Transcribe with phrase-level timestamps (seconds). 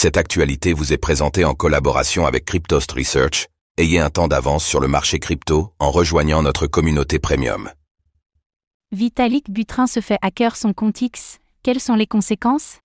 [0.00, 3.48] Cette actualité vous est présentée en collaboration avec Cryptost Research.
[3.78, 7.68] Ayez un temps d'avance sur le marché crypto en rejoignant notre communauté premium.
[8.92, 11.40] Vitalik Butrin se fait hacker son compte X.
[11.64, 12.78] Quelles sont les conséquences?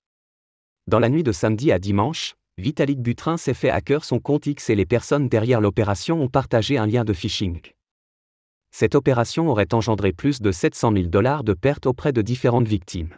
[0.88, 4.72] Dans la nuit de samedi à dimanche, Vitalik Butrin s'est fait hacker son compte X
[4.72, 7.62] et les personnes derrière l'opération ont partagé un lien de phishing.
[8.72, 13.16] Cette opération aurait engendré plus de 700 000 dollars de pertes auprès de différentes victimes.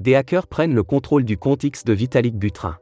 [0.00, 2.78] Des hackers prennent le contrôle du compte X de Vitalik Butrin.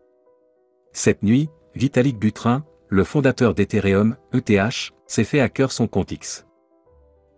[0.92, 6.46] Cette nuit, Vitalik Butrin, le fondateur d'Ethereum, ETH, s'est fait hacker son compte X.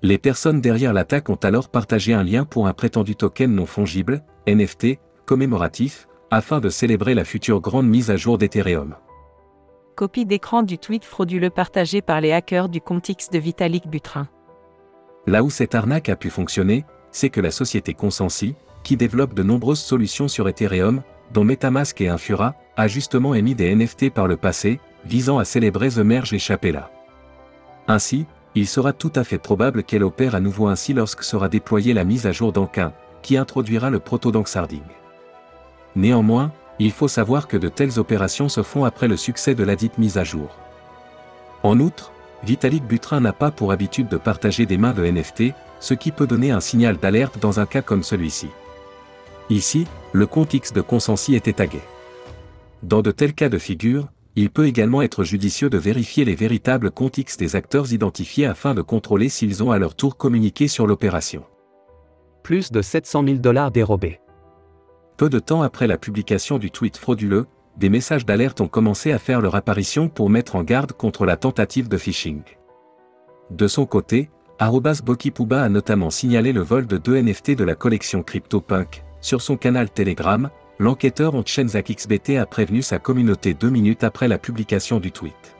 [0.03, 4.23] Les personnes derrière l'attaque ont alors partagé un lien pour un prétendu token non fongible,
[4.47, 8.97] NFT, commémoratif, afin de célébrer la future grande mise à jour d'Ethereum.
[9.97, 14.28] Copie d'écran du tweet frauduleux partagé par les hackers du compte X de Vitalik Butrin.
[15.27, 19.43] Là où cette arnaque a pu fonctionner, c'est que la société Consensi, qui développe de
[19.43, 21.02] nombreuses solutions sur Ethereum,
[21.33, 25.91] dont Metamask et Infura, a justement émis des NFT par le passé, visant à célébrer
[25.91, 26.91] The Merge et Chapella.
[27.89, 31.95] Ainsi, il sera tout à fait probable qu'elle opère à nouveau ainsi lorsque sera déployée
[31.95, 34.83] la mise à jour d'Ankin, qui introduira le proto-Danksarding.
[35.94, 39.77] Néanmoins, il faut savoir que de telles opérations se font après le succès de la
[39.77, 40.56] dite mise à jour.
[41.62, 45.94] En outre, Vitalik Butrin n'a pas pour habitude de partager des mains de NFT, ce
[45.94, 48.48] qui peut donner un signal d'alerte dans un cas comme celui-ci.
[49.51, 51.81] Ici, le compte X de Consensi était tagué.
[52.84, 56.93] Dans de tels cas de figure, il peut également être judicieux de vérifier les véritables
[56.93, 60.87] comptes X des acteurs identifiés afin de contrôler s'ils ont à leur tour communiqué sur
[60.87, 61.43] l'opération.
[62.45, 64.21] Plus de 700 000 dollars dérobés.
[65.17, 69.19] Peu de temps après la publication du tweet frauduleux, des messages d'alerte ont commencé à
[69.19, 72.43] faire leur apparition pour mettre en garde contre la tentative de phishing.
[73.51, 74.31] De son côté,
[75.05, 79.56] Bokipuba a notamment signalé le vol de deux NFT de la collection CryptoPunk, sur son
[79.56, 85.12] canal Telegram, l'enquêteur Onchenzak XBT a prévenu sa communauté deux minutes après la publication du
[85.12, 85.56] tweet.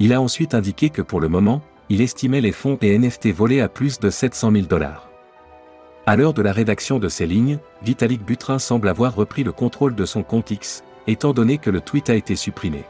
[0.00, 3.60] Il a ensuite indiqué que pour le moment, il estimait les fonds et NFT volés
[3.60, 5.08] à plus de 700 000 dollars.
[6.06, 9.94] À l'heure de la rédaction de ces lignes, Vitalik Butrin semble avoir repris le contrôle
[9.94, 12.84] de son compte X, étant donné que le tweet a été supprimé.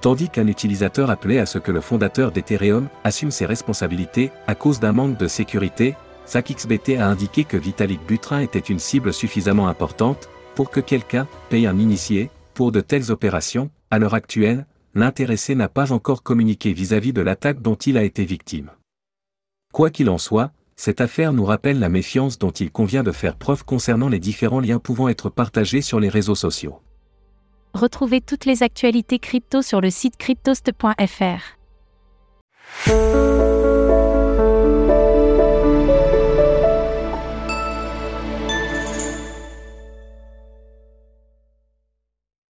[0.00, 4.78] Tandis qu'un utilisateur appelait à ce que le fondateur d'Ethereum assume ses responsabilités à cause
[4.78, 5.96] d'un manque de sécurité,
[6.26, 11.66] SACXBT a indiqué que Vitalik Butrin était une cible suffisamment importante pour que quelqu'un paye
[11.66, 13.70] un initié pour de telles opérations.
[13.90, 18.24] À l'heure actuelle, l'intéressé n'a pas encore communiqué vis-à-vis de l'attaque dont il a été
[18.24, 18.70] victime.
[19.72, 23.36] Quoi qu'il en soit, cette affaire nous rappelle la méfiance dont il convient de faire
[23.36, 26.80] preuve concernant les différents liens pouvant être partagés sur les réseaux sociaux.
[27.72, 31.56] Retrouvez toutes les actualités crypto sur le site cryptost.fr.